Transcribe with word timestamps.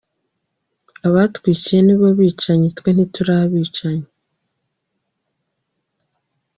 Abatwiciye 1.07 1.79
ni 1.83 1.95
bo 1.99 2.07
bicanyi, 2.17 2.67
twe 2.77 2.89
ntituli 2.93 3.31
abicanyi. 3.41 4.07